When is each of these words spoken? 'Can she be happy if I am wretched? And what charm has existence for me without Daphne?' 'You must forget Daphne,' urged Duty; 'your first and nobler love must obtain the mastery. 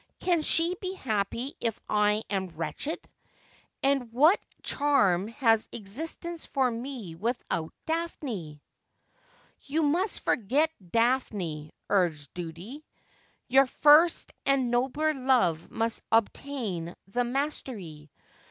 'Can 0.19 0.41
she 0.41 0.75
be 0.81 0.95
happy 0.95 1.53
if 1.59 1.79
I 1.87 2.23
am 2.27 2.47
wretched? 2.55 2.97
And 3.83 4.11
what 4.11 4.39
charm 4.63 5.27
has 5.27 5.69
existence 5.71 6.43
for 6.43 6.71
me 6.71 7.13
without 7.13 7.71
Daphne?' 7.85 8.63
'You 9.61 9.83
must 9.83 10.21
forget 10.21 10.71
Daphne,' 10.83 11.71
urged 11.87 12.33
Duty; 12.33 12.83
'your 13.47 13.67
first 13.67 14.33
and 14.43 14.71
nobler 14.71 15.13
love 15.13 15.69
must 15.69 16.01
obtain 16.11 16.95
the 17.09 17.23
mastery. 17.23 18.09